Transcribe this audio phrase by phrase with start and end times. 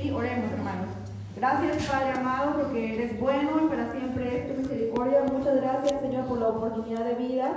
[0.00, 0.88] Sí, oremos, hermanos.
[1.36, 5.24] Gracias, Padre amado, porque eres bueno y para siempre es tu misericordia.
[5.30, 7.50] Muchas gracias, Señor, por la oportunidad de vida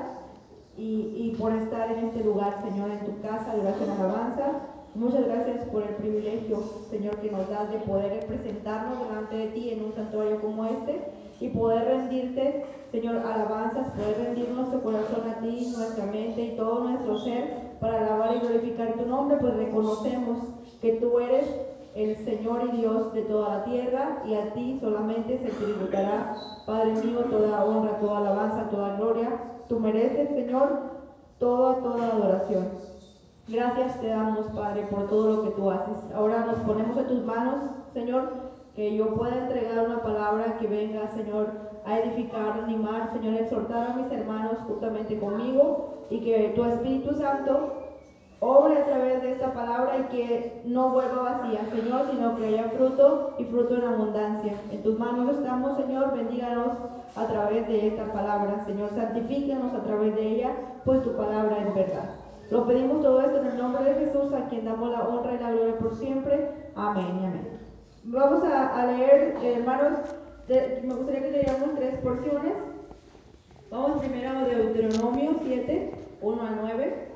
[0.75, 4.43] y, por estar en este lugar, Señor, en tu casa, oración alabanza.
[4.93, 9.69] Muchas gracias por el privilegio, Señor, que nos das de poder presentarnos delante de ti
[9.69, 11.01] en un santuario como este
[11.39, 16.83] y poder rendirte, Señor, alabanzas, poder rendir nuestro corazón a ti, nuestra mente y todo
[16.83, 20.39] nuestro ser para alabar y glorificar tu nombre, pues reconocemos
[20.81, 21.45] que tú eres
[21.95, 26.35] el Señor y Dios de toda la tierra, y a ti solamente se tributará,
[26.65, 29.29] Padre mío, toda honra, toda alabanza, toda gloria.
[29.69, 30.79] Tú mereces, Señor,
[31.39, 32.67] toda, toda adoración.
[33.47, 35.95] Gracias te damos, Padre, por todo lo que tú haces.
[36.15, 38.31] Ahora nos ponemos en tus manos, Señor,
[38.75, 41.49] que yo pueda entregar una palabra que venga, Señor,
[41.85, 47.82] a edificar, animar, Señor, exhortar a mis hermanos juntamente conmigo y que tu Espíritu Santo
[48.43, 52.69] obre a través de esta palabra y que no vuelva vacía, Señor, sino que haya
[52.71, 54.53] fruto y fruto en abundancia.
[54.69, 56.73] En tus manos estamos, Señor, bendíganos
[57.15, 60.51] a través de esta palabra, Señor, santifícanos a través de ella,
[60.83, 62.09] pues tu palabra es verdad.
[62.51, 65.39] Lo pedimos todo esto en el nombre de Jesús, a quien damos la honra y
[65.39, 66.51] la gloria por siempre.
[66.75, 67.59] Amén y amén.
[68.03, 69.99] Vamos a, leer, hermanos,
[70.49, 72.53] me gustaría que leamos tres porciones.
[73.71, 77.13] Vamos primero a Deuteronomio 7, 1 a 9.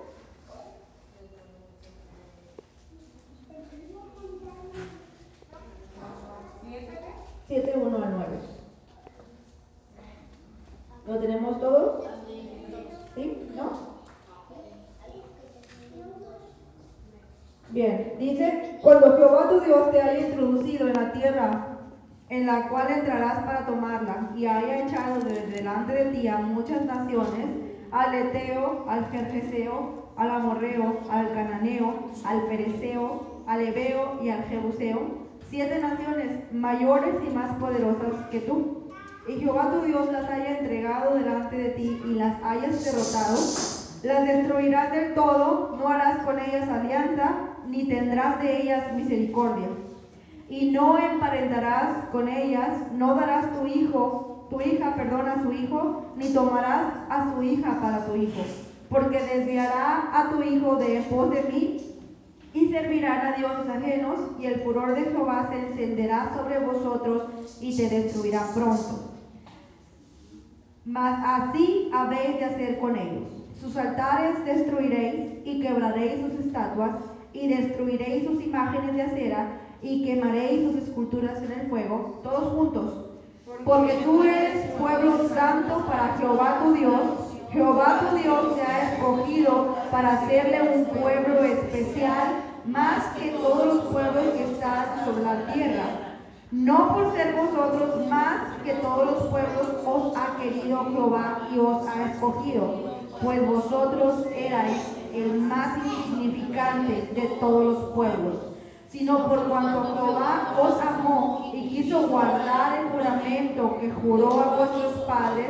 [7.47, 8.27] 7, 1 a 9.
[11.07, 12.03] ¿Lo tenemos todo?
[13.15, 13.49] ¿Sí?
[13.55, 13.97] ¿No?
[17.69, 21.67] Bien, dice, cuando Jehová tu Dios te haya introducido en la tierra
[22.37, 26.85] en la cual entrarás para tomarla, y haya echado desde delante de ti a muchas
[26.85, 27.47] naciones,
[27.91, 34.99] al Eteo, al Jerjeseo, al Amorreo, al Cananeo, al Pereceo, al Ebeo y al Jebuseo,
[35.49, 38.91] siete naciones mayores y más poderosas que tú.
[39.27, 43.37] Y Jehová tu Dios las haya entregado delante de ti y las hayas derrotado,
[44.03, 47.31] las destruirás del todo, no harás con ellas alianza,
[47.67, 49.67] ni tendrás de ellas misericordia.
[50.49, 56.05] Y no emparentarás con ellas, no darás tu hijo, tu hija, perdona, a su hijo,
[56.15, 58.41] ni tomarás a su hija para tu hijo,
[58.89, 61.77] porque desviará a tu hijo de pos de mí
[62.53, 67.75] y servirán a dioses ajenos, y el furor de Jehová se encenderá sobre vosotros y
[67.75, 69.13] te destruirá pronto.
[70.85, 73.25] Mas así habéis de hacer con ellos.
[73.59, 76.91] Sus altares destruiréis y quebraréis sus estatuas
[77.33, 79.47] y destruiréis sus imágenes de acera
[79.81, 83.05] y quemaréis sus esculturas en el fuego, todos juntos.
[83.65, 87.01] Porque tú eres pueblo santo para Jehová tu Dios.
[87.51, 93.85] Jehová tu Dios te ha escogido para hacerle un pueblo especial más que todos los
[93.85, 95.85] pueblos que están sobre la tierra.
[96.51, 101.85] No por ser vosotros más que todos los pueblos os ha querido Jehová y os
[101.87, 104.81] ha escogido, pues vosotros erais
[105.13, 108.35] el más insignificante de todos los pueblos,
[108.89, 114.93] sino por cuanto Jehová os amó y quiso guardar el juramento que juró a vuestros
[115.05, 115.47] padres,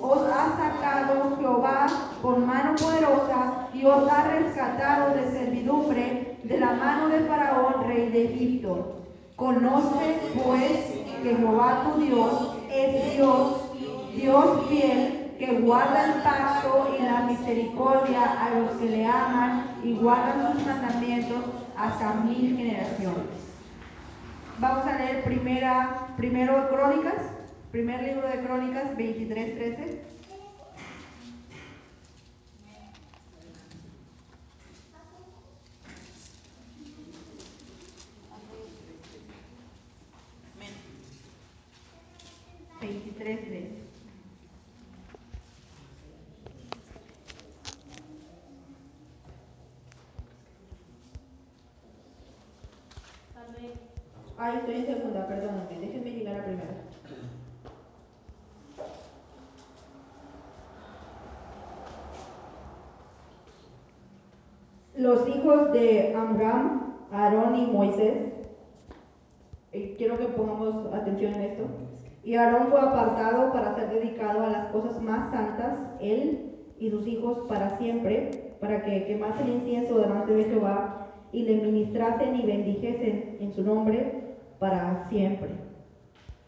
[0.00, 1.86] os ha sacado Jehová
[2.22, 8.08] con mano poderosa y os ha rescatado de servidumbre de la mano de Faraón, rey
[8.08, 8.96] de Egipto.
[9.36, 13.56] Conoce pues que Jehová tu Dios es Dios,
[14.14, 19.94] Dios fiel, que guarda el pacto y la misericordia a los que le aman y
[19.94, 23.40] guardan sus mandamientos hasta mil generaciones.
[24.58, 27.22] Vamos a leer primera, primero Crónicas,
[27.70, 30.10] primer libro de Crónicas 23, 13.
[54.40, 56.70] Ahí estoy en segunda, perdóname, déjenme llegar a primera.
[64.96, 68.32] Los hijos de Amram, Aarón y Moisés,
[69.72, 71.64] eh, quiero que pongamos atención en esto.
[72.24, 77.06] Y Aarón fue apartado para ser dedicado a las cosas más santas, él y sus
[77.06, 83.36] hijos para siempre, para que quemasen incienso delante de Jehová y le ministrasen y bendijesen
[83.38, 84.19] en su nombre
[84.60, 85.50] para siempre.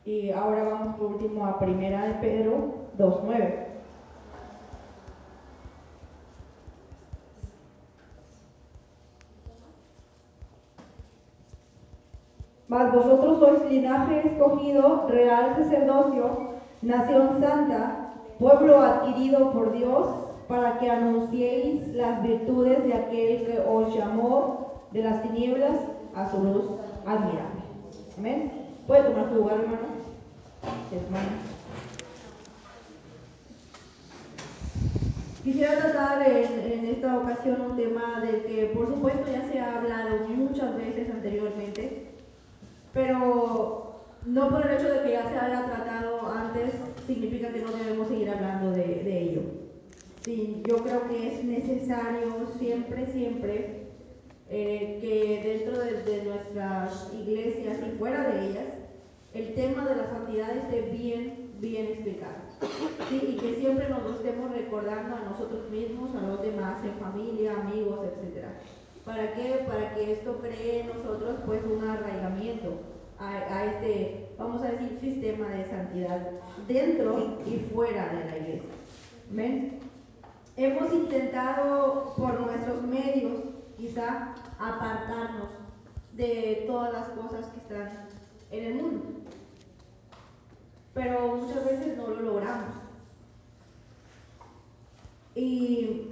[0.04, 3.72] Y ahora vamos por último a Primera de Pedro 2.9.
[12.68, 20.06] Mas vosotros sois linaje escogido, real sacerdocio, nación santa, pueblo adquirido por Dios,
[20.48, 25.76] para que anunciéis las virtudes de aquel que os llamó de las tinieblas
[26.14, 26.64] a su luz
[27.06, 27.51] admirable.
[28.18, 28.52] Amén.
[28.86, 30.02] Puede tomar su lugar, hermano.
[30.92, 31.52] Hermano.
[35.42, 40.28] Quisiera tratar en, esta ocasión un tema del que por supuesto ya se ha hablado
[40.28, 42.06] muchas veces anteriormente,
[42.92, 46.74] pero no por el hecho de que ya se haya tratado antes
[47.08, 49.42] significa que no debemos seguir hablando de, ello.
[50.24, 53.81] Sí, yo creo que es necesario siempre, siempre
[54.54, 58.66] eh, que dentro de, de nuestras iglesias y fuera de ellas,
[59.32, 62.34] el tema de la santidad esté bien, bien explicado.
[63.08, 63.30] ¿sí?
[63.30, 68.00] Y que siempre nos estemos recordando a nosotros mismos, a los demás, en familia, amigos,
[68.04, 68.44] etc.
[69.06, 69.64] ¿Para qué?
[69.66, 72.78] Para que esto cree en nosotros pues un arraigamiento
[73.18, 76.28] a, este, vamos a decir, sistema de santidad
[76.68, 78.70] dentro y fuera de la iglesia.
[79.30, 79.78] ¿Ven?
[80.58, 83.51] Hemos intentado por nuestros medios
[83.82, 85.48] quizá apartarnos
[86.12, 87.90] de todas las cosas que están
[88.52, 89.02] en el mundo
[90.94, 92.74] pero muchas veces no lo logramos.
[95.34, 96.10] Y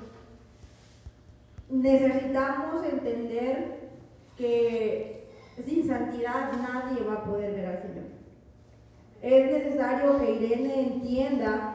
[1.69, 3.91] necesitamos entender
[4.39, 5.29] que
[5.63, 8.05] sin santidad nadie va a poder ver al Señor.
[9.21, 11.75] Es necesario que Irene entienda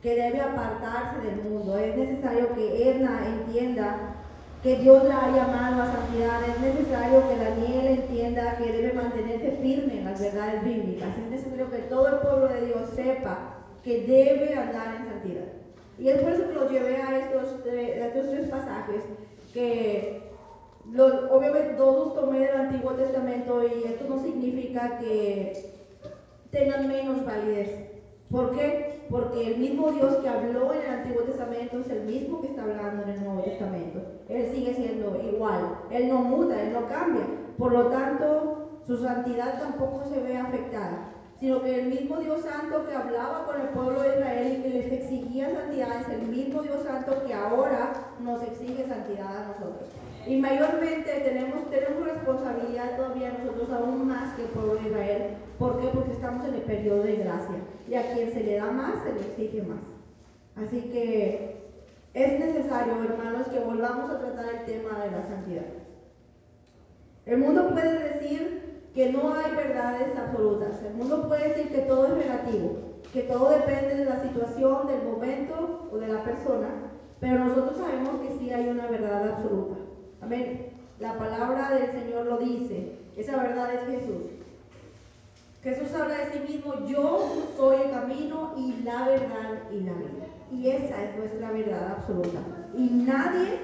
[0.00, 1.76] que debe apartarse del mundo.
[1.76, 4.15] Es necesario que Edna entienda
[4.66, 6.42] que Dios la ha llamado a santidad.
[6.42, 11.16] Es necesario que Daniel entienda que debe mantenerse firme en las verdades bíblicas.
[11.16, 15.44] Es necesario que todo el pueblo de Dios sepa que debe andar en santidad.
[16.00, 19.04] Y es por eso que los llevé a estos, estos tres pasajes
[19.54, 20.32] que
[20.90, 25.52] los, obviamente todos tomé del Antiguo Testamento y esto no significa que
[26.50, 27.70] tengan menos validez.
[28.32, 29.02] ¿Por qué?
[29.08, 32.62] Porque el mismo Dios que habló en el Antiguo Testamento es el mismo que está
[32.62, 34.00] hablando en el Nuevo Testamento.
[34.28, 35.78] Él sigue siendo igual.
[35.90, 37.24] Él no muda, Él no cambia.
[37.58, 41.12] Por lo tanto, su santidad tampoco se ve afectada.
[41.38, 44.68] Sino que el mismo Dios Santo que hablaba con el pueblo de Israel y que
[44.70, 49.90] les exigía santidad es el mismo Dios Santo que ahora nos exige santidad a nosotros.
[50.26, 55.22] Y mayormente tenemos, tenemos responsabilidad todavía nosotros aún más que el pueblo de Israel.
[55.58, 55.88] ¿Por qué?
[55.88, 57.56] Porque estamos en el periodo de gracia.
[57.88, 59.78] Y a quien se le da más, se le exige más.
[60.56, 61.65] Así que
[62.16, 65.66] es necesario, hermanos, que volvamos a tratar el tema de la santidad.
[67.26, 70.82] El mundo puede decir que no hay verdades absolutas.
[70.82, 72.78] El mundo puede decir que todo es relativo,
[73.12, 76.68] que todo depende de la situación, del momento o de la persona,
[77.20, 79.76] pero nosotros sabemos que sí hay una verdad absoluta.
[80.22, 80.68] Amén.
[80.98, 82.92] La palabra del Señor lo dice.
[83.18, 84.30] Esa verdad es Jesús.
[85.62, 90.25] Jesús habla de sí mismo, yo soy el camino y la verdad y la vida.
[90.52, 92.38] Y esa es nuestra verdad absoluta.
[92.74, 93.58] Y nadie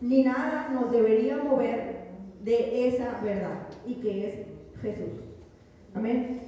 [0.00, 2.10] ni nada nos debería mover
[2.42, 3.66] de esa verdad.
[3.86, 4.34] Y que es
[4.80, 5.20] Jesús.
[5.94, 6.40] Amén.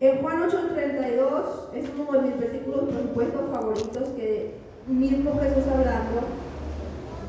[0.00, 4.54] En Juan 8:32 es uno de mis versículos, por supuesto, favoritos que
[4.88, 6.22] mismo Jesús hablando,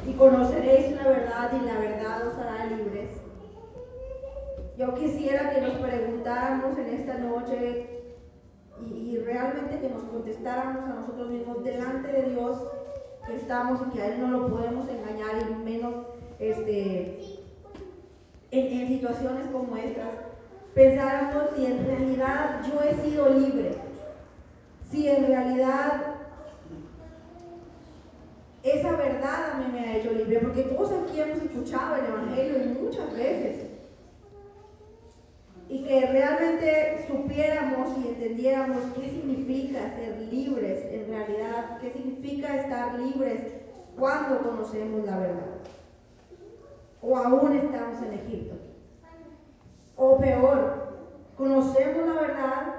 [0.07, 3.11] y conoceréis la verdad y la verdad os hará libres.
[4.75, 7.92] Yo quisiera que nos preguntáramos en esta noche
[8.91, 12.57] y, realmente que nos contestáramos a nosotros mismos delante de Dios
[13.25, 15.93] que estamos y que a Él no lo podemos engañar y menos
[16.39, 17.19] este,
[18.51, 20.09] en, en situaciones como estas.
[20.73, 23.75] Pensáramos si en realidad yo he sido libre,
[24.89, 26.13] si en realidad
[28.63, 32.81] esa verdad a mí me ha hecho libre, porque todos aquí hemos escuchado el Evangelio
[32.81, 33.72] muchas veces.
[35.73, 42.99] Y que realmente supiéramos y entendiéramos qué significa ser libres en realidad, qué significa estar
[42.99, 43.53] libres
[43.97, 45.57] cuando conocemos la verdad.
[47.01, 48.55] O aún estamos en Egipto.
[49.95, 50.93] O peor,
[51.35, 52.75] conocemos la verdad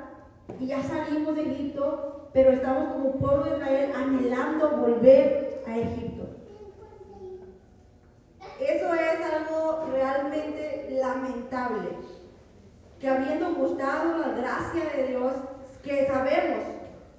[0.60, 6.28] y ya salimos de Egipto, pero estamos como pueblo de Israel anhelando volver a Egipto.
[8.60, 11.88] Eso es algo realmente lamentable,
[13.04, 15.34] que habiendo gustado la gracia de Dios,
[15.82, 16.64] que sabemos,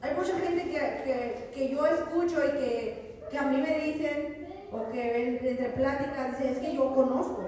[0.01, 4.89] hay mucha gente que, que, yo escucho y que, que, a mí me dicen, o
[4.91, 7.43] que entre pláticas dicen, es que yo conozco.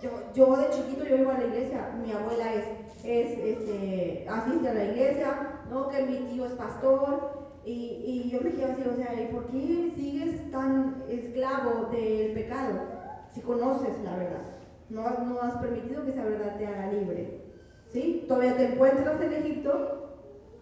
[0.00, 2.64] Yo, yo de chiquito yo iba a la iglesia, mi abuela es,
[3.04, 8.40] es este, asiste a la iglesia, no que mi tío es pastor, y, y yo
[8.40, 12.96] me quedo así, o sea, ¿y por qué sigues tan esclavo del pecado?
[13.34, 14.40] si conoces la verdad.
[14.88, 17.47] No, no has permitido que esa verdad te haga libre.
[17.92, 18.24] ¿Sí?
[18.28, 20.08] Todavía te encuentras en Egipto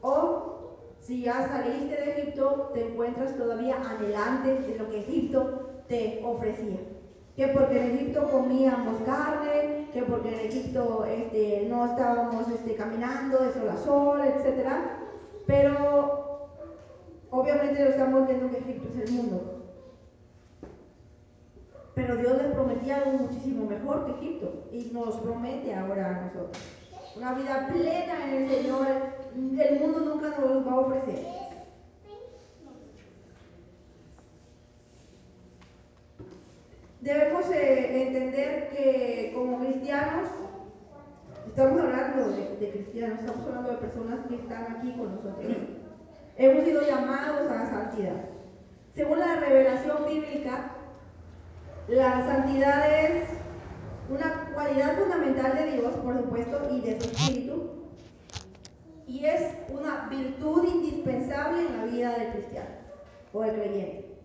[0.00, 0.56] o
[1.06, 6.80] si ya saliste de Egipto, te encuentras todavía adelante de lo que Egipto te ofrecía.
[7.36, 13.38] Que porque en Egipto comíamos carne, que porque en Egipto este, no estábamos este, caminando
[13.38, 14.68] de sol a sol, etc.
[15.46, 16.48] Pero
[17.30, 19.62] obviamente lo estamos viendo que Egipto es el mundo.
[21.94, 26.75] Pero Dios les prometía algo muchísimo mejor que Egipto y nos promete ahora a nosotros.
[27.16, 28.86] Una vida plena en el Señor,
[29.34, 31.24] el mundo nunca nos va a ofrecer.
[37.00, 40.28] Debemos eh, entender que como cristianos,
[41.46, 45.56] estamos hablando de, de cristianos, estamos hablando de personas que están aquí con nosotros.
[46.36, 48.24] Hemos sido llamados a la santidad.
[48.94, 50.72] Según la revelación bíblica,
[51.88, 53.28] la santidad es
[54.10, 57.70] una cualidad fundamental de Dios, por supuesto, y de su espíritu,
[59.06, 62.70] y es una virtud indispensable en la vida del cristiano
[63.34, 64.18] o del creyente,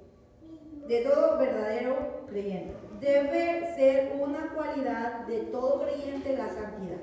[0.88, 2.74] de todo verdadero creyente.
[3.02, 7.02] Debe ser una cualidad de todo creyente la santidad.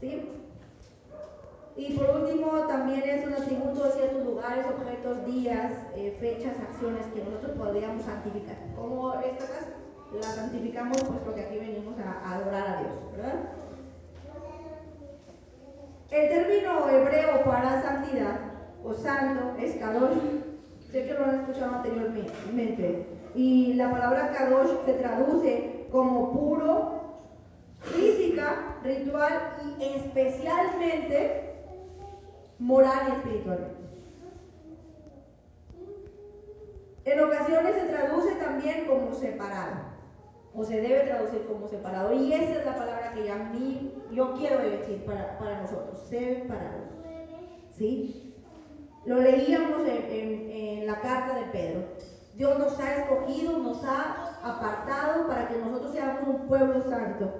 [0.00, 0.28] ¿Sí?
[1.76, 7.06] Y por último, también es un atributo de ciertos lugares, objetos, días, eh, fechas, acciones
[7.14, 8.56] que nosotros podríamos santificar.
[8.76, 9.71] Como esta casa,
[10.20, 13.34] la santificamos pues porque aquí venimos a, adorar a Dios, ¿verdad?
[16.10, 18.38] El término hebreo para santidad
[18.84, 20.18] o santo es kadosh.
[20.90, 23.06] Sé que lo han escuchado anteriormente.
[23.34, 27.00] Y la palabra kadosh se traduce como puro,
[27.80, 31.52] física, ritual y especialmente
[32.58, 33.82] moral y espiritualmente.
[37.04, 39.74] En ocasiones se traduce también como separado,
[40.54, 44.34] o se debe traducir como separado, y esa es la palabra que a mí, yo
[44.34, 46.92] quiero decir para, para nosotros, separado.
[47.70, 48.34] ¿Sí?
[49.06, 51.80] Lo leíamos en, en la carta de Pedro.
[52.34, 57.30] Dios nos ha escogido, nos ha apartado para que nosotros seamos un pueblo santo.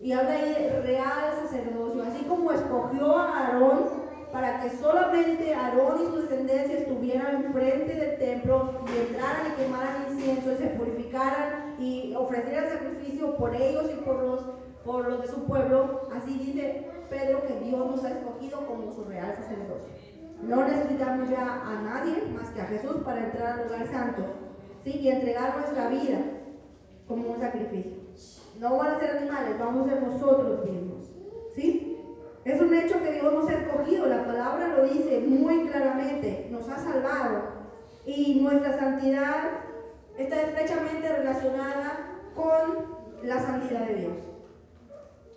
[0.00, 6.02] Y habla ahí de real sacerdocio, así como escogió a Aarón para que solamente Aarón
[6.02, 11.65] y su descendencia estuvieran enfrente del templo y entraran y quemaran incienso y se purificaran
[11.78, 14.40] y ofrecieran sacrificio por ellos y por los,
[14.84, 16.08] por los de su pueblo.
[16.14, 19.88] Así dice Pedro que Dios nos ha escogido como su real sacerdocio.
[20.42, 24.22] No necesitamos ya a nadie más que a Jesús para entrar al lugar santo
[24.84, 24.98] ¿sí?
[25.00, 26.18] y entregar nuestra vida
[27.08, 27.92] como un sacrificio.
[28.60, 31.10] No van a ser animales, vamos a ser nosotros mismos.
[31.54, 31.98] ¿sí?
[32.44, 36.68] Es un hecho que Dios nos ha escogido, la palabra lo dice muy claramente, nos
[36.68, 37.56] ha salvado
[38.04, 39.65] y nuestra santidad
[40.18, 44.16] está estrechamente relacionada con la santidad de Dios.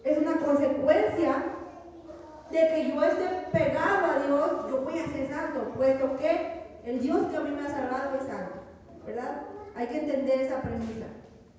[0.04, 1.44] Es una consecuencia
[2.52, 7.00] de que yo esté pegado a Dios, yo voy a ser santo, puesto que el
[7.00, 8.56] Dios que a mí me ha salvado es santo,
[9.06, 9.44] ¿verdad?
[9.76, 11.06] Hay que entender esa premisa.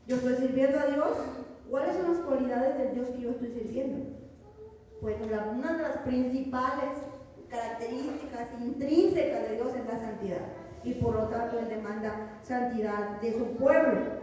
[0.07, 1.11] Yo estoy sirviendo a Dios,
[1.71, 4.19] ¿cuáles son las cualidades del Dios que yo estoy sirviendo?
[5.01, 6.91] Pues una de las principales
[7.49, 10.60] características intrínsecas de Dios es la santidad.
[10.83, 14.21] Y por lo tanto Él demanda santidad de su pueblo.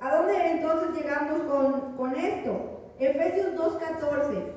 [0.00, 2.92] ¿A dónde entonces llegamos con, esto?
[2.98, 4.52] Efesios 2.14.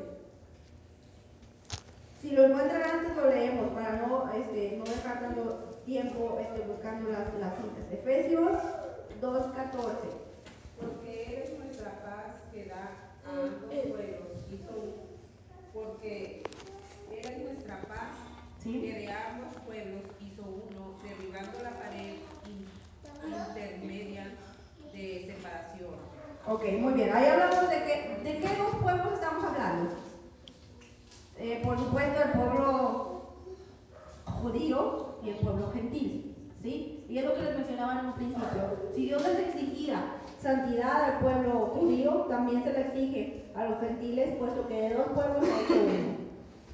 [2.22, 7.10] Si lo encuentran antes lo leemos para no, este, no dejar tanto tiempo este, buscando
[7.12, 7.94] las, las citas.
[7.94, 8.52] Efesios
[9.22, 9.88] 2.14.
[10.82, 12.92] Porque eres nuestra paz que da
[13.26, 14.28] a ambos pueblos,
[15.74, 16.44] porque
[17.10, 18.27] era nuestra paz
[18.74, 22.16] que de ambos pueblos hizo uno, derribando la pared
[23.26, 24.36] intermedia
[24.94, 25.96] de separación.
[26.46, 27.14] Ok, muy bien.
[27.14, 29.96] Ahí hablamos de que, de qué dos pueblos estamos hablando.
[31.40, 33.36] Eh, por supuesto, el pueblo
[34.26, 36.36] judío y el pueblo gentil.
[36.62, 37.06] ¿sí?
[37.08, 38.78] Y es lo que les mencionaba en un principio.
[38.94, 44.36] Si Dios les exigía santidad al pueblo judío, también se le exige a los gentiles,
[44.38, 46.18] puesto que de dos pueblos hay uno.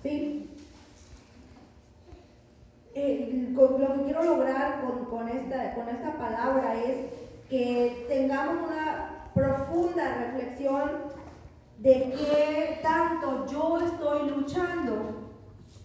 [0.02, 0.50] ¿Sí?
[2.96, 7.08] Eh, lo que lograr con, con, esta, con esta palabra es
[7.50, 10.92] que tengamos una profunda reflexión
[11.80, 15.30] de qué tanto yo estoy luchando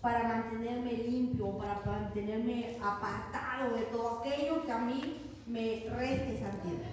[0.00, 6.88] para mantenerme limpio, para mantenerme apartado de todo aquello que a mí me reste santidad.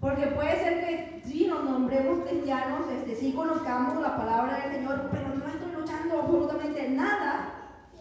[0.00, 5.08] Porque puede ser que sí nos nombremos cristianos, este, sí conozcamos la palabra del Señor,
[5.10, 7.55] pero no estoy luchando absolutamente nada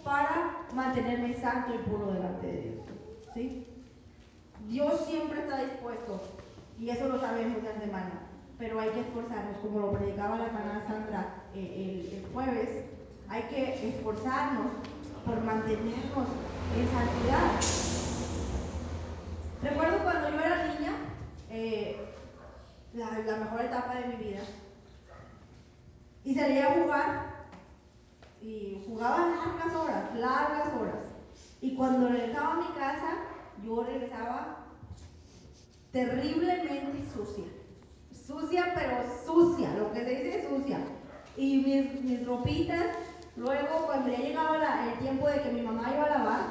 [0.05, 2.85] para mantenerme santo y puro delante de Dios.
[3.33, 3.67] ¿sí?
[4.69, 6.21] Dios siempre está dispuesto
[6.79, 8.11] y eso lo sabemos de antemano,
[8.59, 12.85] pero hay que esforzarnos, como lo predicaba la hermana Sandra eh, el, jueves,
[13.27, 14.67] hay que esforzarnos
[15.25, 16.27] por mantenernos
[16.77, 17.59] en santidad.
[19.63, 20.91] Recuerdo cuando yo era niña,
[21.49, 22.13] eh,
[22.93, 24.41] la, la mejor etapa de mi vida,
[26.23, 27.34] y salía a jugar
[28.45, 30.95] y jugaba largas horas, largas horas.
[31.61, 33.17] Y cuando regresaba a mi casa,
[33.63, 34.67] yo regresaba
[35.91, 37.45] terriblemente sucia.
[38.11, 40.79] Sucia, pero sucia, lo que se dice sucia.
[41.35, 42.85] Y mis, mis ropitas,
[43.35, 46.41] luego cuando ya llegaba el tiempo de que mi mamá iba a lavar,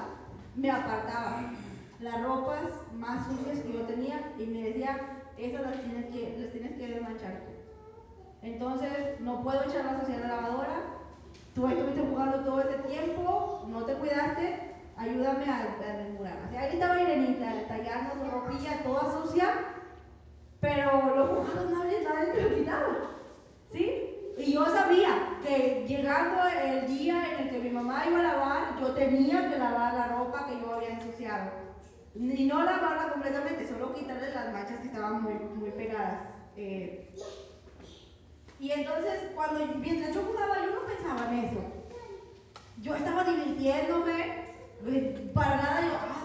[0.56, 1.52] me apartaba
[2.00, 6.52] las ropas más sucias que yo tenía y me decía, esas las tienes que, las
[6.52, 7.40] tienes que desmanchar.
[8.42, 10.93] Entonces, no puedo echarlas hacia la lavadora.
[11.54, 16.72] Tú estuviste jugando todo ese tiempo, no te cuidaste, ayúdame a, a O sea, ahí
[16.72, 19.46] estaba Irenita, tallarnos ropilla toda sucia,
[20.60, 22.96] pero los jugadores nadie, nadie te lo quitaba.
[23.72, 24.14] ¿Sí?
[24.36, 28.80] Y yo sabía que llegando el día en el que mi mamá iba a lavar,
[28.80, 31.52] yo tenía que lavar la ropa que yo había ensuciado.
[32.16, 36.20] Y no lavarla completamente, solo quitarle las manchas que estaban muy, muy pegadas.
[36.56, 37.14] Eh,
[38.60, 41.60] y entonces, cuando mientras yo jugaba, yo no pensaba en eso.
[42.82, 44.44] Yo estaba divirtiéndome,
[45.34, 46.24] para nada yo, ah,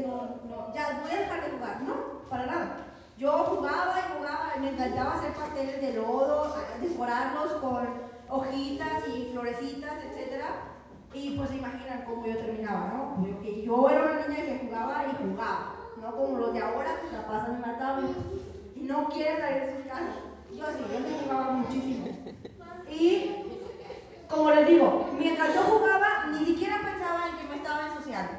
[0.00, 1.82] no, no, ya voy a dejar de jugar.
[1.82, 1.94] No,
[2.28, 2.76] para nada.
[3.18, 7.88] Yo jugaba y jugaba, me encantaba hacer pasteles de lodo, decorarlos con
[8.28, 10.44] hojitas y florecitas, etc.
[11.14, 13.26] Y pues se imaginan cómo yo terminaba, ¿no?
[13.26, 17.14] Yo, yo era una niña que jugaba y jugaba, no como los de ahora que
[17.14, 18.08] la pasan en la tabla
[18.74, 20.31] y no quieren salir de sus casas.
[20.56, 22.06] Yo sí, yo me jugaba muchísimo.
[22.90, 23.42] Y
[24.28, 28.32] como les digo, mientras yo jugaba, ni siquiera pensaba en que me estaba ensuciando.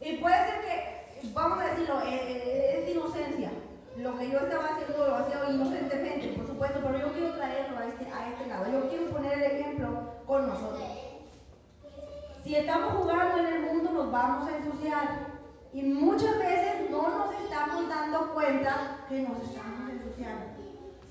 [0.00, 3.50] Y puede ser que, vamos a decirlo, eh, eh, es inocencia.
[3.96, 8.10] Lo que yo estaba haciendo lo hacía inocentemente, por supuesto, pero yo quiero traerlo este,
[8.12, 8.72] a este lado.
[8.72, 9.88] Yo quiero poner el ejemplo
[10.26, 10.88] con nosotros.
[12.42, 15.32] Si estamos jugando en el mundo, nos vamos a ensuciar.
[15.72, 20.51] Y muchas veces no nos estamos dando cuenta que nos estamos ensuciando.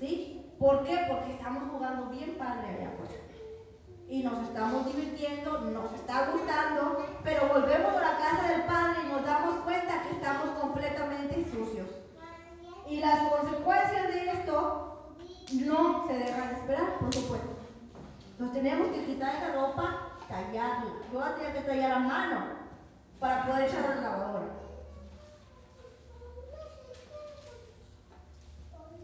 [0.02, 0.52] ¿Sí?
[0.58, 1.06] ¿Por qué?
[1.08, 3.22] Porque estamos jugando bien padre allá afuera
[4.08, 9.12] y nos estamos divirtiendo, nos está gustando, pero volvemos a la casa del Padre y
[9.12, 11.88] nos damos cuenta que estamos completamente sucios.
[12.88, 15.14] Y las consecuencias de esto
[15.52, 17.56] no se dejan esperar, por supuesto.
[18.32, 20.92] Entonces tenemos que quitar esa ropa, tallarla.
[21.12, 22.40] Yo la tenía que tallar a mano
[23.20, 24.42] para poder echarla a la.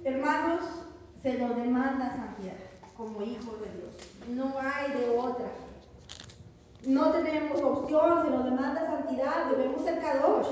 [0.04, 0.87] Hermanos,
[1.22, 2.56] se nos demanda santidad
[2.96, 3.94] como hijos de Dios.
[4.28, 5.46] No hay de otra.
[6.84, 10.48] No tenemos opción, se nos demanda santidad, debemos ser kadosh,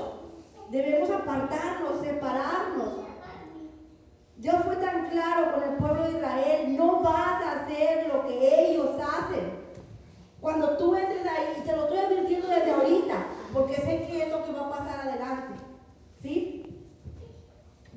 [0.69, 3.07] debemos apartarnos, separarnos.
[4.37, 8.69] Dios fue tan claro con el pueblo de Israel, no vas a hacer lo que
[8.71, 9.57] ellos hacen.
[10.39, 14.31] Cuando tú entres ahí, y te lo estoy advirtiendo desde ahorita, porque sé que es
[14.31, 15.55] lo que va a pasar adelante.
[16.21, 16.56] ¿Sí?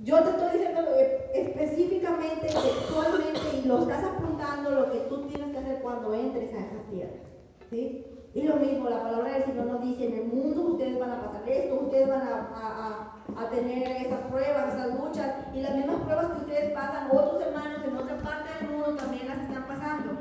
[0.02, 5.52] Yo te estoy diciendo eh, específicamente, textualmente, y lo estás apuntando lo que tú tienes
[5.52, 7.20] que hacer cuando entres a esas tierras.
[7.68, 8.06] ¿sí?
[8.32, 11.20] Y lo mismo, la palabra del Señor nos dice, en el mundo ustedes van a
[11.20, 16.26] pasar esto, ustedes van a, a, tener esas pruebas, esas luchas, y las mismas pruebas
[16.28, 20.12] que ustedes pasan, otros hermanos en otra parte del mundo también las están pasando.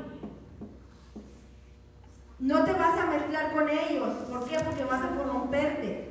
[2.38, 4.08] No te vas a mezclar con ellos.
[4.28, 4.58] ¿Por qué?
[4.64, 6.09] Porque vas a corromperte.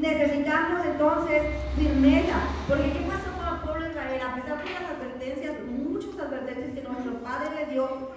[0.00, 1.42] Necesitamos entonces
[1.74, 2.36] firmeza,
[2.68, 4.20] porque ¿qué pasó con el pueblo de Israel?
[4.20, 8.10] A pesar de las advertencias, muchas advertencias que nuestro Padre le dio,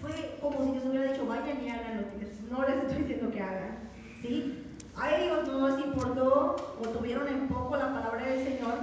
[0.00, 3.30] fue como si Dios hubiera dicho, vayan y hagan lo que no les estoy diciendo
[3.30, 3.78] que hagan.
[4.22, 4.64] ¿sí?
[4.96, 8.74] A ellos no les importó o tuvieron en poco la palabra del Señor,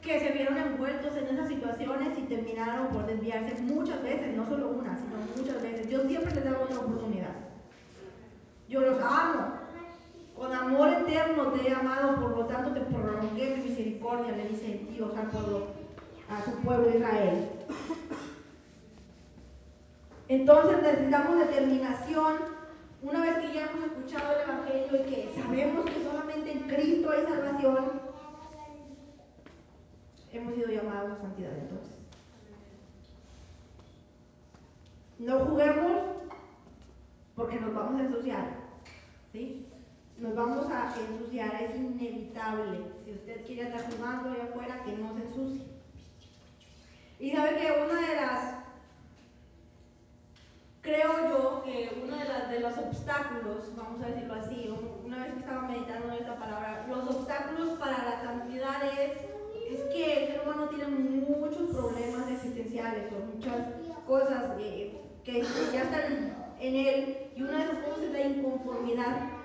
[0.00, 4.70] que se vieron envueltos en esas situaciones y terminaron por desviarse muchas veces, no solo
[4.70, 5.86] una, sino muchas veces.
[5.86, 7.34] Dios siempre les da otra oportunidad.
[8.68, 9.62] Yo los amo,
[10.36, 14.81] con amor eterno te he amado, por lo tanto te prolongué mi misericordia, le dice
[14.92, 15.66] Dios al pueblo,
[16.28, 17.48] a su pueblo Israel.
[20.28, 22.36] Entonces necesitamos determinación.
[23.02, 27.10] Una vez que ya hemos escuchado el Evangelio y que sabemos que solamente en Cristo
[27.10, 28.00] hay salvación,
[30.32, 31.96] hemos sido llamados a santidad entonces.
[35.18, 36.02] No juguemos
[37.34, 38.56] porque nos vamos a ensuciar.
[39.32, 39.66] ¿sí?
[40.22, 42.78] Nos vamos a ensuciar, es inevitable.
[43.04, 45.66] Si usted quiere estar jugando allá afuera, que no se ensucie.
[47.18, 48.54] Y sabe que una de las
[50.80, 54.72] creo yo que uno de, de, los obstáculos, vamos a decirlo así,
[55.04, 59.18] una vez que estaba meditando esta palabra, los obstáculos para la santidad es,
[59.70, 63.68] es que el ser humano tiene muchos problemas existenciales o muchas
[64.06, 69.41] cosas que, que ya están en él y una de esas cosas es la inconformidad.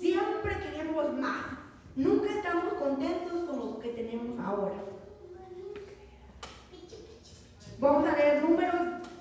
[0.00, 1.44] Siempre queremos más.
[1.94, 4.72] Nunca estamos contentos con lo que tenemos ahora.
[7.78, 8.80] Vamos a leer números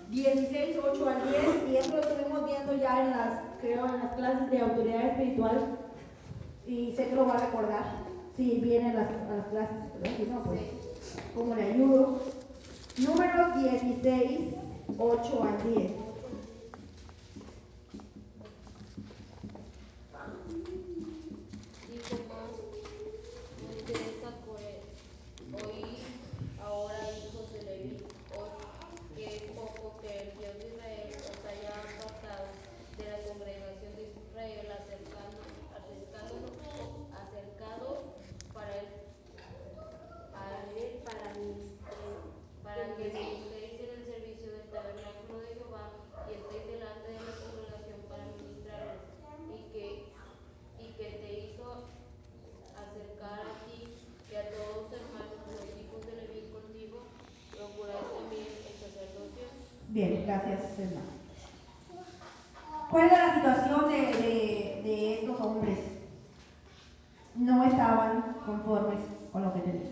[0.09, 4.13] 16, 8 al 10 y eso lo estuvimos viendo ya en las, creo, en las
[4.13, 5.77] clases de autoridad espiritual
[6.65, 7.83] y sé que lo va a recordar
[8.37, 9.77] si viene a las, clases,
[10.15, 10.61] si no, pues
[11.35, 12.21] como le ayudo.
[12.97, 14.39] Números 16,
[14.97, 16.08] 8 al 10.
[68.45, 68.99] Conformes
[69.31, 69.91] con lo que tenían.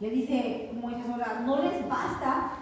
[0.00, 2.52] Le dice Moisés, ahora, no les basta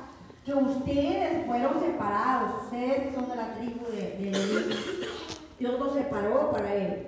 [0.45, 4.77] que ustedes fueron separados, ustedes son de la tribu de, de
[5.59, 7.07] Dios los separó para él.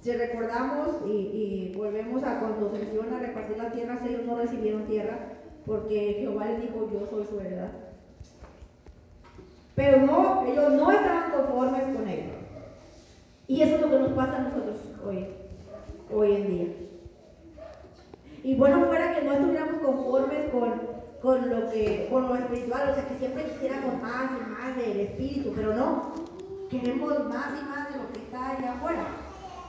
[0.00, 4.86] Si recordamos y, volvemos a cuando se iban a repartir la tierra, ellos no recibieron
[4.86, 5.18] tierra
[5.64, 7.70] porque Jehová les dijo, yo soy su heredad.
[9.74, 12.24] Pero no, ellos no estaban conformes con él.
[13.46, 14.76] Y eso es lo que nos pasa a nosotros
[15.06, 15.26] hoy,
[16.12, 16.66] hoy en día.
[18.44, 20.82] Y bueno, fuera que no estuviéramos conformes con,
[21.22, 25.00] con, lo que, con lo espiritual, o sea, que siempre quisiéramos más y más del
[25.00, 26.12] espíritu, pero no,
[26.68, 29.06] queremos más y más de lo que está allá afuera.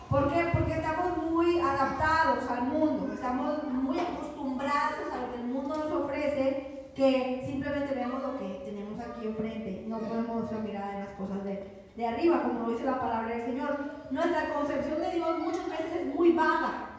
[0.10, 0.50] ¿Por qué?
[0.52, 6.04] Porque estamos muy adaptados al mundo, estamos muy acostumbrados a lo que el mundo nos
[6.04, 11.14] ofrece, que simplemente vemos lo que tenemos aquí enfrente, no ponemos nuestra mirada en las
[11.14, 13.78] cosas de, de arriba, como lo dice la palabra del Señor.
[14.12, 16.95] Nuestra concepción de Dios muchas veces es muy vaga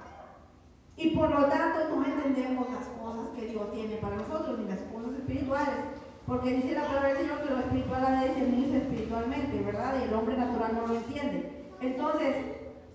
[0.97, 4.81] y por lo tanto no entendemos las cosas que Dios tiene para nosotros, ni las
[4.81, 5.75] cosas espirituales.
[6.27, 9.95] Porque dice la palabra del Señor que lo espiritual ha de discernirse espiritualmente, ¿verdad?
[10.01, 11.67] Y el hombre natural no lo entiende.
[11.81, 12.37] Entonces,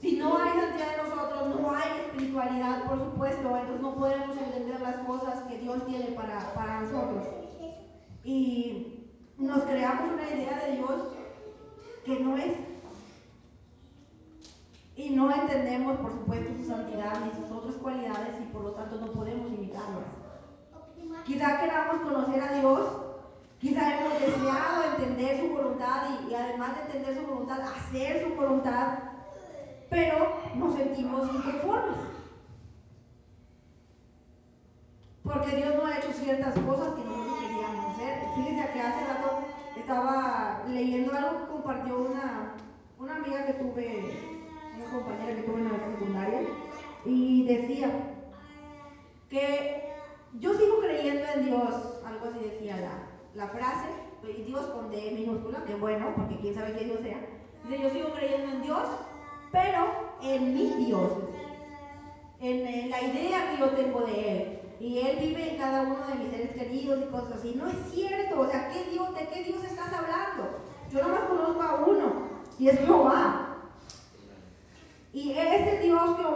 [0.02, 4.82] si no hay santidad en nosotros, no hay espiritualidad, por supuesto, entonces no podemos entender
[4.82, 7.28] las cosas que Dios tiene para, para nosotros.
[8.24, 10.92] Y nos creamos una idea de Dios
[12.04, 12.71] que no es.
[14.96, 18.98] Y no entendemos, por supuesto, su santidad ni sus otras cualidades y por lo tanto
[18.98, 20.06] no podemos imitarlas.
[21.26, 22.98] Quizá queramos conocer a Dios,
[23.60, 28.98] quizá hemos deseado entender su voluntad y, además de entender su voluntad, hacer su voluntad,
[29.90, 31.98] pero nos sentimos inconformes.
[35.24, 38.24] Porque Dios no ha hecho ciertas cosas que nosotros queríamos hacer.
[38.36, 39.42] Fíjense que hace rato
[39.78, 42.54] estaba leyendo algo que compartió una,
[43.00, 44.31] una amiga que tuve,
[44.92, 46.42] compañera que tuve en la secundaria,
[47.06, 47.90] y decía
[49.30, 49.92] que
[50.40, 53.90] yo sigo creyendo en Dios, algo así decía la, la frase,
[54.46, 57.20] Dios con D minúscula, que bueno, porque quién sabe qué Dios sea.
[57.64, 58.84] Dice, yo sigo creyendo en Dios,
[59.52, 61.12] pero en mi Dios,
[62.40, 64.58] en, la idea que yo tengo de Él.
[64.80, 67.54] Y Él vive en cada uno de mis seres queridos y cosas así.
[67.56, 70.58] No es cierto, o sea, ¿qué Dios, ¿de qué Dios estás hablando?
[70.92, 72.28] Yo nomás conozco a uno,
[72.58, 73.51] y es Jehová.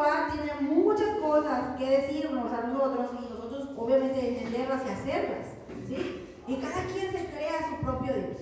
[0.06, 5.48] Jehová tiene muchas cosas que decirnos a nosotros y nosotros obviamente entenderlas y hacerlas.
[5.88, 6.28] ¿sí?
[6.48, 8.38] Y cada quien se crea su propio Dios.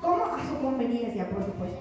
[0.00, 0.24] ¿Cómo?
[0.24, 1.78] A su conveniencia, por supuesto.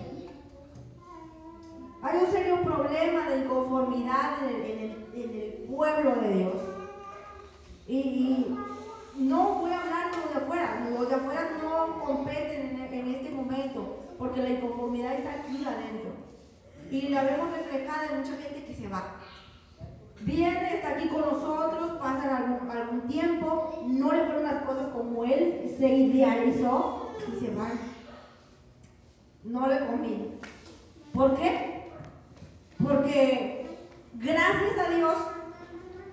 [2.01, 6.55] Hay un serio problema de inconformidad en el, pueblo de Dios.
[7.87, 8.57] Y,
[9.15, 13.29] no voy a hablar de los de afuera, los de afuera no competen en, este
[13.31, 16.26] momento, porque la inconformidad está aquí adentro.
[16.89, 19.15] Y la vemos reflejada en mucha gente que se va.
[20.21, 25.75] Viene, está aquí con nosotros, pasan algún, tiempo, no le fueron las cosas como él
[25.77, 27.79] se idealizó y se van.
[29.43, 30.27] No le conviene.
[31.13, 31.87] ¿Por qué?
[32.83, 33.67] Porque
[34.15, 35.15] gracias a Dios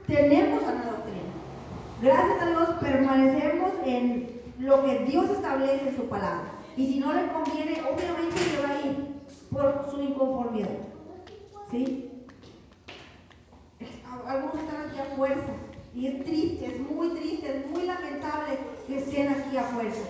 [0.06, 1.32] tenemos a la doctrina.
[2.02, 6.52] Gracias a Dios permanecemos en, lo que Dios establece en su palabra.
[6.76, 9.13] Y si no le conviene, obviamente se va a ir
[9.54, 10.68] por su inconformidad.
[11.70, 12.10] ¿Sí?
[14.26, 15.52] Algunos están aquí a fuerza.
[15.94, 20.08] Y es triste, es muy triste, es muy lamentable que estén aquí a fuerza.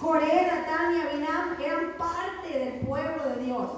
[0.00, 3.70] Corea, Tania, Binam eran parte del pueblo de Dios.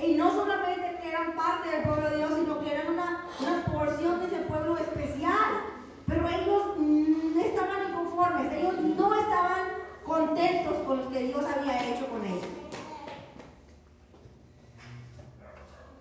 [0.00, 3.64] Y no solamente que eran parte del pueblo de Dios, sino que eran una, una
[3.64, 5.62] porción de ese pueblo especial.
[6.06, 9.66] Pero ellos no estaban inconformes, ellos no estaban
[10.04, 12.65] contentos con lo que Dios había hecho con ellos.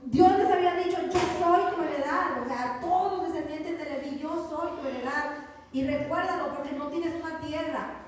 [0.05, 4.19] Dios les había dicho, yo soy tu heredad, o sea, todos los descendientes de Leví,
[4.19, 5.37] yo soy tu heredad.
[5.71, 8.01] Y recuérdalo porque no tienes una tierra.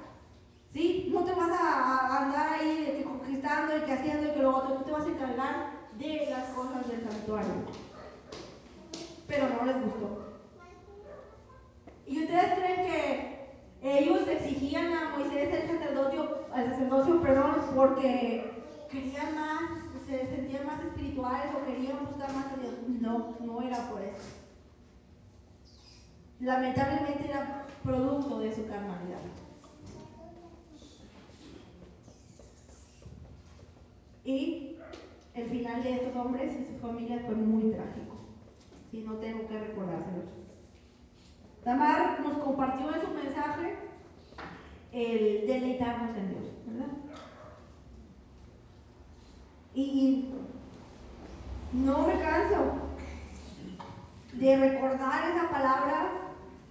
[0.73, 1.09] ¿Sí?
[1.11, 4.91] No te vas a, andar ahí conquistando y que haciendo y que luego tú te
[4.91, 7.51] vas a encargar de las cosas del santuario.
[9.27, 10.27] Pero no les gustó.
[12.05, 13.37] ¿Y ustedes creen que
[13.81, 19.61] ellos exigían a Moisés el sacerdocio, al sacerdocio, perdón, porque querían más,
[20.07, 20.79] se sentían más
[21.19, 22.73] o querían buscar más Dios?
[23.01, 24.35] No, no era por eso.
[26.39, 29.19] Lamentablemente era producto de su carnalidad.
[34.23, 34.75] Y
[35.33, 38.17] el final de estos hombres y su familia fue muy trágico.
[38.91, 40.23] Y no tengo que recordárselo.
[41.63, 43.75] Tamar nos compartió en su mensaje
[44.91, 46.57] el deleitarnos en Dios.
[49.79, 50.29] Y,
[51.73, 52.87] no me canso
[54.33, 56.11] de recordar esa palabra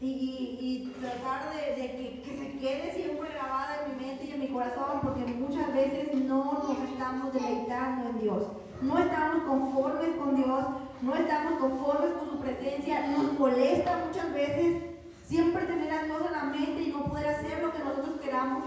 [0.00, 4.48] y, tratar de, que, que, se quede siempre grabada en mi mente y en mi
[4.48, 8.42] corazón, porque muchas veces no nos estamos deleitando en Dios,
[8.82, 10.64] no estamos conformes con Dios,
[11.02, 14.82] no estamos conformes con su presencia, nos molesta muchas veces
[15.24, 18.64] siempre tener a Dios en la mente y no poder hacer lo que nosotros queramos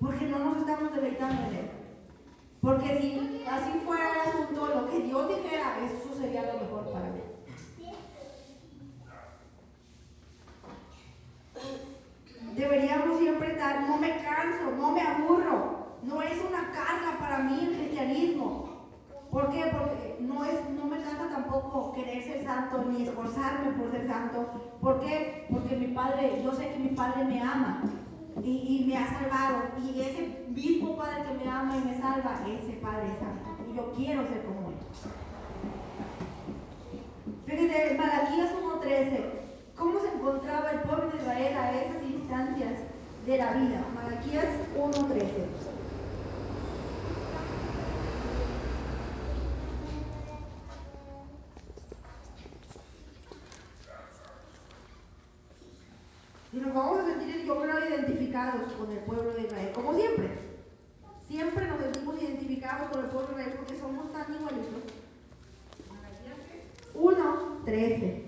[0.00, 1.83] porque no nos estamos deleitando en Él.
[2.64, 7.10] Porque si así fuera el asunto, lo que Dios dijera, eso sería lo mejor para
[7.10, 7.20] mí.
[12.56, 17.68] Deberíamos siempre estar, no me canso, no me aburro, no es una carga para mí
[17.68, 18.88] el cristianismo.
[19.30, 19.70] ¿Por qué?
[19.70, 24.46] Porque no, es, no me cansa tampoco querer ser santo ni esforzarme por ser santo.
[24.80, 25.46] ¿Por qué?
[25.50, 27.82] Porque mi padre, yo sé que mi padre me ama
[28.44, 29.62] y, me ha salvado.
[29.82, 33.50] Y ese mismo padre que me ama y me salva, ese padre es santo.
[33.70, 34.74] Y yo quiero ser como él.
[37.46, 39.20] Fíjense, Malaquías 1.13,
[39.76, 42.72] ¿cómo se encontraba el pueblo de Israel a esas instancias
[43.26, 43.84] de la vida?
[43.94, 45.74] Malaquías 1.13.
[56.54, 60.28] y nos vamos a sentir, yo creo, identificados con el pueblo de Israel, como siempre.
[61.26, 64.82] Siempre nos sentimos identificados con el pueblo de Israel porque somos tan igualitos.
[66.94, 68.24] 1, 13.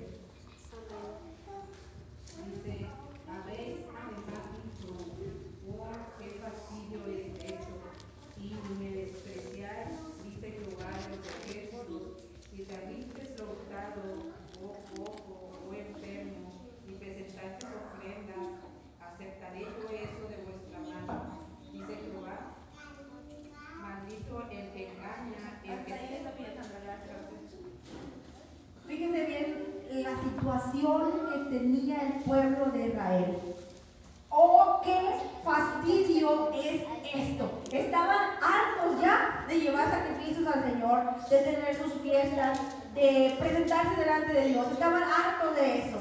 [31.33, 33.38] que tenía el pueblo de Israel.
[34.29, 35.01] Oh, qué
[35.45, 36.83] fastidio es
[37.14, 37.51] esto.
[37.73, 42.59] Estaban hartos ya de llevar sacrificios al Señor, de tener sus fiestas,
[42.95, 44.66] de presentarse delante de Dios.
[44.73, 45.99] Estaban hartos de eso.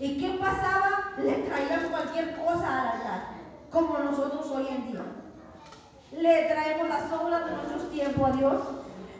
[0.00, 1.12] ¿Y qué pasaba?
[1.18, 3.22] Le traían cualquier cosa al altar,
[3.70, 5.02] como nosotros hoy en día.
[6.12, 8.62] Le traemos las obras de nuestros tiempos a Dios.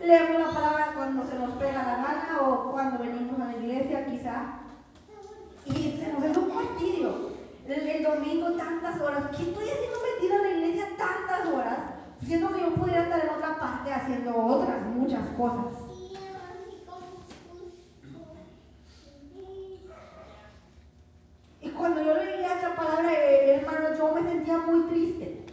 [0.03, 4.07] Leemos la palabra cuando se nos pega la gana o cuando venimos a la iglesia,
[4.07, 4.61] quizá.
[5.67, 7.39] Y se nos hace un fastidio.
[7.67, 9.25] El, domingo tantas horas.
[9.37, 11.98] ¿Qué estoy haciendo metida en la iglesia tantas horas?
[12.23, 15.67] Siendo que yo pudiera estar en otra parte haciendo otras muchas cosas.
[21.61, 25.47] Y cuando yo leía esta palabra, hermano, yo me sentía muy triste.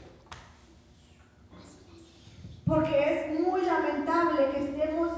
[2.66, 5.10] Porque es muy lamentable que estemos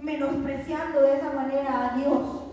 [0.00, 2.46] menospreciando de esa manera a Dios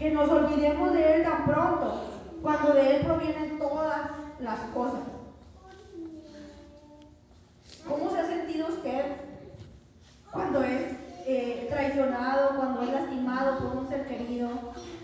[0.00, 2.00] que nos olvidemos de Él tan pronto,
[2.40, 4.10] cuando de Él provienen todas
[4.40, 5.19] las cosas.
[7.88, 9.16] ¿Cómo se ha sentido usted
[10.32, 10.92] cuando es
[11.26, 14.48] eh, traicionado, cuando es lastimado por un ser querido,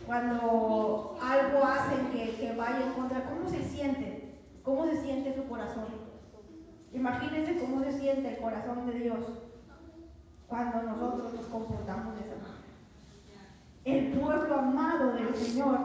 [0.06, 2.06] cuando algo hacen
[2.56, 4.34] vaya en contra, ¿cómo se siente?
[4.62, 5.84] ¿Cómo se siente su corazón?
[6.92, 9.18] Imagínense cómo se siente el corazón de Dios
[10.48, 12.56] cuando nosotros nos comportamos de esa manera.
[13.84, 15.78] El pueblo amado del Señor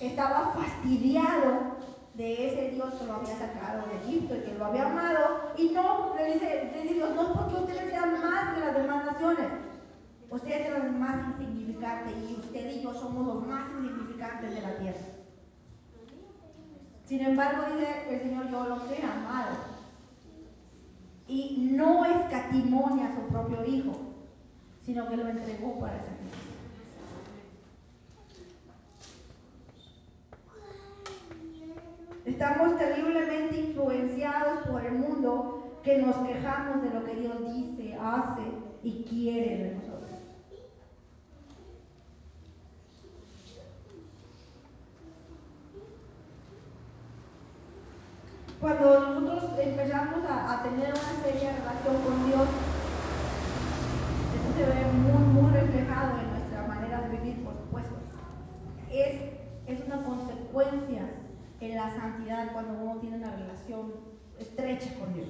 [0.00, 1.78] estaba fastidiado
[2.18, 5.52] de ese Dios que lo había sacado de Egipto y que lo había amado.
[5.56, 9.06] Y no, le dice, le dice Dios, no porque ustedes sean más que las demás
[9.06, 9.46] naciones.
[10.28, 14.76] Ustedes son los más insignificantes y usted y yo somos los más insignificantes de la
[14.78, 14.98] tierra.
[17.04, 19.56] Sin embargo, dice el Señor, yo los he amado.
[21.28, 23.92] Y no escatimó a su propio hijo,
[24.84, 26.47] sino que lo entregó para sacrificio.
[32.28, 38.42] Estamos terriblemente influenciados por el mundo que nos quejamos de lo que Dios dice, hace
[38.82, 40.10] y quiere de nosotros.
[48.60, 52.48] Cuando nosotros empezamos a, tener una seria relación con Dios,
[54.36, 57.94] eso se ve muy, muy reflejado en nuestra manera de vivir, por supuesto.
[58.90, 59.18] Es,
[59.66, 61.08] es una consecuencia
[61.60, 63.92] en la santidad cuando uno tiene una relación
[64.38, 65.28] estrecha con Dios.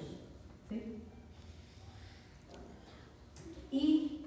[3.71, 4.27] Y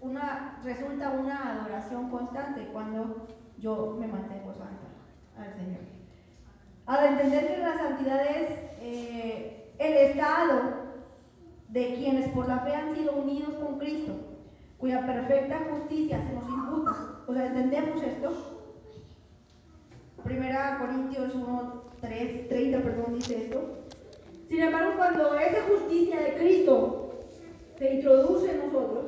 [0.00, 3.26] una, resulta una adoración constante cuando
[3.58, 4.88] yo me mantengo santa
[5.38, 5.80] al Señor.
[6.86, 10.90] Al entender que la santidad es eh, el estado
[11.68, 14.12] de quienes por la fe han sido unidos con Cristo,
[14.78, 16.96] cuya perfecta justicia se nos imputa.
[17.26, 18.59] O sea, ¿entendemos esto?
[20.24, 23.80] Primera Corintios 1, 3, 30, perdón, dice esto.
[24.48, 27.10] Sin embargo, cuando esa justicia de Cristo
[27.78, 29.06] se introduce en nosotros,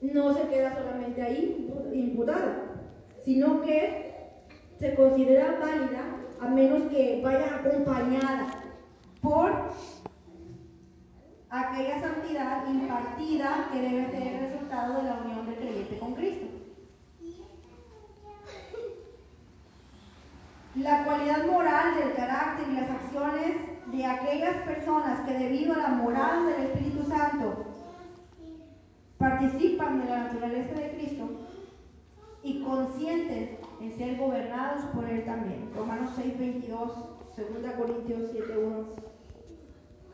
[0.00, 2.62] no se queda solamente ahí imputada,
[3.24, 4.14] sino que
[4.78, 8.50] se considera válida a menos que vaya acompañada
[9.20, 9.52] por
[11.50, 16.47] aquella santidad impartida que debe ser el resultado de la unión del creyente con Cristo.
[20.80, 25.88] La cualidad moral del carácter y las acciones de aquellas personas que debido a la
[25.88, 27.64] moral del Espíritu Santo
[29.18, 31.24] participan de la naturaleza de Cristo
[32.42, 35.68] y consienten en ser gobernados por Él también.
[35.74, 36.92] Romanos 6, 22,
[37.36, 38.84] 2 Corintios 7, 1.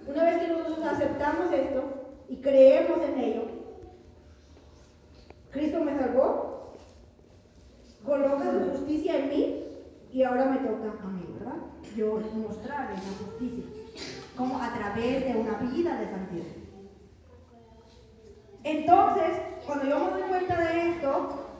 [0.06, 1.82] Una vez que nosotros aceptamos esto
[2.28, 3.42] y creemos en ello,
[5.50, 6.72] Cristo me salvó,
[8.04, 9.63] coloca su justicia en mí
[10.14, 11.56] y ahora me toca a mí, ¿verdad?
[11.96, 13.64] Yo mostrarles la justicia,
[14.36, 16.46] como a través de una vida de santidad.
[18.62, 21.58] Entonces, cuando yo me doy cuenta de esto,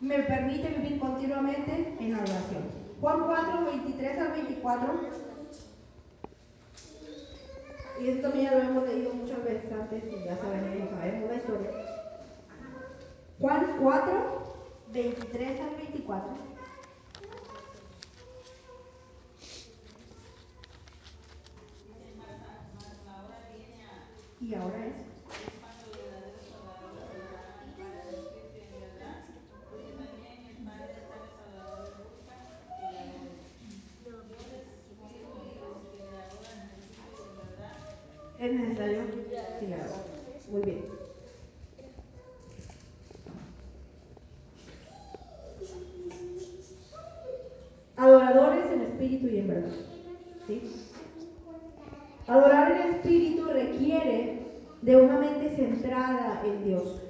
[0.00, 2.62] me permite vivir continuamente en adoración.
[2.98, 5.00] Juan 4, 23 al 24.
[8.00, 11.36] Y esto también ya lo hemos leído muchas veces antes y ya sabemos, sabemos la
[11.36, 11.70] historia.
[13.38, 14.42] Juan 4,
[14.92, 16.49] 23 al 24.
[24.40, 24.94] Y ahora es.
[38.38, 39.02] ¿Es necesario?
[39.60, 39.90] Sí, claro.
[40.50, 40.84] Muy bien.
[47.96, 49.72] Adoradores en espíritu y en verdad.
[50.46, 50.62] ¿Sí?
[52.26, 54.38] Adorar en espíritu requiere
[54.82, 57.02] de una mente centrada en Dios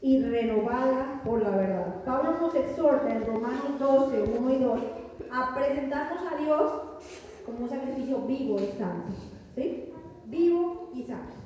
[0.00, 2.04] y renovada por la verdad.
[2.04, 4.80] Pablo nos exhorta en Romanos 12, 1 y 2
[5.30, 6.72] a presentarnos a Dios
[7.44, 9.12] como un sacrificio vivo y santo.
[9.54, 9.92] ¿Sí?
[10.26, 11.36] Vivo y santo.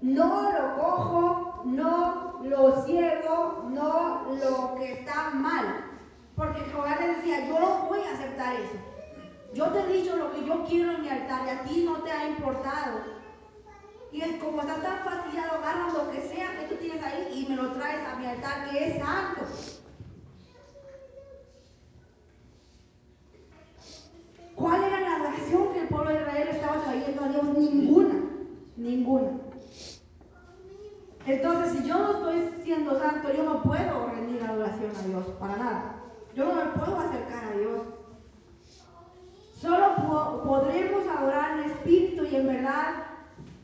[0.00, 5.84] No lo cojo, no lo ciego, no lo que está mal.
[6.36, 8.76] Porque Jehová le decía, yo no voy a aceptar eso.
[9.54, 12.02] Yo te he dicho lo que yo quiero en mi altar y a ti no
[12.02, 13.17] te ha importado.
[14.10, 17.50] Y es como estás tan fastidiado, agarras lo que sea que tú tienes ahí y
[17.50, 19.42] me lo traes a mi altar que es santo.
[24.54, 27.44] ¿Cuál era la adoración que el pueblo de Israel estaba trayendo a Dios?
[27.44, 28.14] Ninguna,
[28.76, 29.30] ninguna.
[31.26, 35.56] Entonces, si yo no estoy siendo santo, yo no puedo rendir adoración a Dios, para
[35.58, 35.94] nada.
[36.34, 37.82] Yo no me puedo acercar a Dios.
[39.60, 42.94] Solo podremos adorar en espíritu y en verdad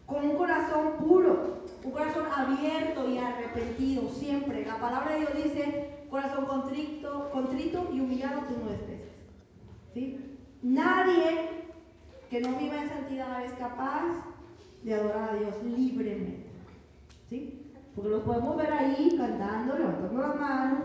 [0.06, 4.64] con un corazón puro, un corazón abierto y arrepentido siempre.
[4.64, 9.14] La palabra de Dios dice, corazón contrito, contrito y humillado tú no desprecias.
[9.92, 10.38] ¿Sí?
[10.62, 11.64] Nadie
[12.30, 14.24] que no viva en santidad es capaz
[14.82, 16.46] de adorar a Dios libremente.
[17.28, 17.72] ¿Sí?
[17.94, 20.80] Porque los podemos ver ahí cantando, levantando las manos,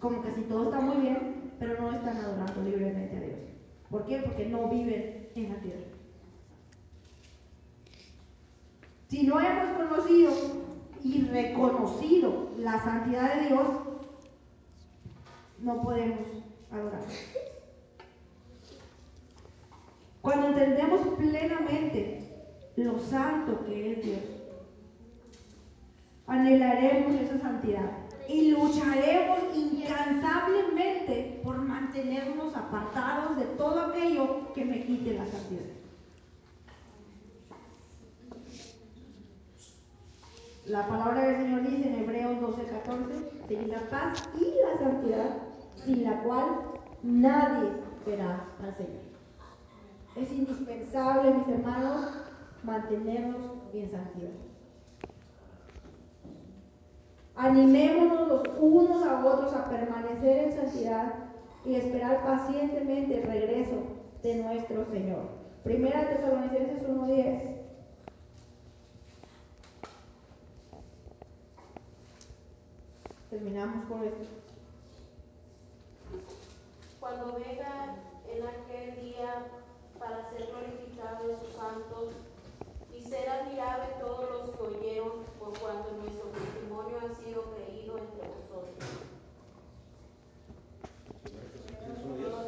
[0.00, 3.38] como que si todo está muy bien, pero no están adorando libremente a Dios.
[3.90, 4.18] ¿Por qué?
[4.24, 5.91] Porque no viven en la tierra.
[9.12, 10.32] Si no hemos conocido
[11.04, 13.66] y reconocido la santidad de Dios,
[15.58, 16.18] no podemos
[16.70, 17.02] adorar.
[20.22, 22.26] Cuando entendemos plenamente
[22.76, 24.20] lo santo que es Dios,
[26.26, 27.90] anhelaremos esa santidad
[28.30, 35.81] y lucharemos incansablemente por mantenernos apartados de todo aquello que me quite la santidad.
[40.72, 45.36] La palabra del Señor dice en Hebreos 12:14, de la paz y la santidad,
[45.84, 46.46] sin la cual
[47.02, 47.72] nadie
[48.06, 49.02] verá al Señor.
[50.16, 52.22] Es indispensable, mis hermanos,
[52.62, 54.30] mantenernos en santidad.
[57.36, 61.14] Animémonos los unos a otros a permanecer en santidad
[61.66, 63.76] y esperar pacientemente el regreso
[64.22, 65.24] de nuestro Señor.
[65.64, 67.61] Primera Tesalonicenses 1.10.
[73.32, 74.26] Terminamos con esto.
[77.00, 77.96] Cuando venga
[78.28, 79.46] en aquel día
[79.98, 82.12] para ser glorificado en sus santos
[82.94, 87.96] y ser admirado en todos los que oyeron por cuanto nuestro testimonio ha sido creído
[87.96, 88.76] entre vosotros.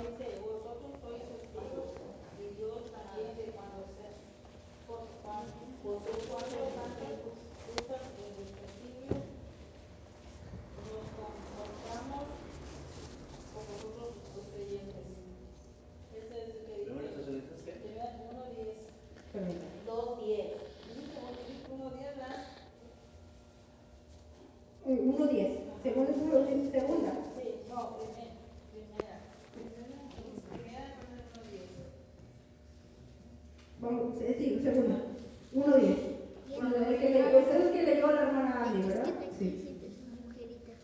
[0.04, 1.96] dice, vosotros sois testigos
[2.36, 4.04] y Dios también de cuando se
[4.94, 6.54] vosotros cuando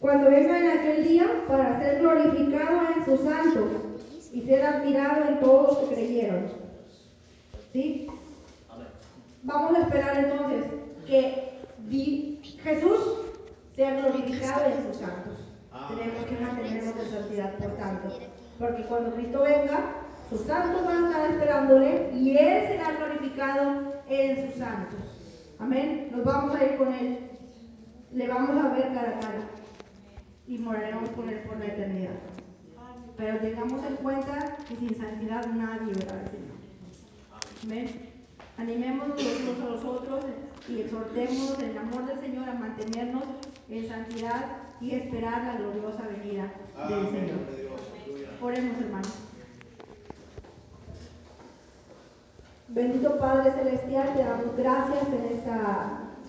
[0.00, 3.70] Cuando venga en aquel día para ser glorificado en sus santos
[4.32, 6.46] y ser admirado en todos los que creyeron.
[7.72, 8.06] ¿Sí?
[9.42, 10.64] Vamos a esperar entonces
[11.06, 11.50] que
[12.62, 13.00] Jesús
[13.76, 15.38] sea glorificado en sus santos.
[15.88, 18.08] Tenemos que mantenernos en santidad, por tanto.
[18.58, 19.99] Porque cuando Cristo venga,
[20.30, 25.00] sus santos van a estar esperándole y Él será glorificado en sus santos.
[25.58, 26.08] Amén.
[26.12, 27.18] Nos vamos a ir con Él.
[28.12, 29.42] Le vamos a ver cara a cara
[30.46, 32.14] y moraremos con Él por la eternidad.
[33.16, 36.60] Pero tengamos en cuenta que sin santidad nadie verá al Señor.
[37.64, 38.10] Amén.
[38.56, 40.24] Animémonos los unos a los otros
[40.68, 43.24] y exhortémonos en el amor del Señor a mantenernos
[43.68, 44.44] en santidad
[44.80, 46.52] y esperar la gloriosa venida
[46.88, 47.38] del Señor.
[48.40, 49.29] Oremos, hermanos.
[52.72, 56.09] Bendito Padre Celestial, te damos gracias en esta